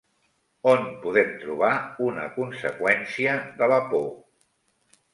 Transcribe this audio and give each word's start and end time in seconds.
On 0.71 0.87
podem 1.03 1.29
trobar 1.43 1.71
una 2.07 2.25
conseqüència 2.39 3.39
de 3.63 3.71
la 3.75 3.81
por? 3.95 4.07